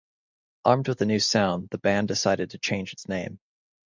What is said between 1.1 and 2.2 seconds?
sound, the band